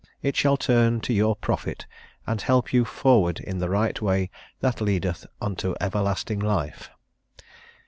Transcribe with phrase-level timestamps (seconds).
[0.23, 1.85] it shall turn to your profit,
[2.25, 6.89] and help you forward in the right way that leadeth unto everlasting life."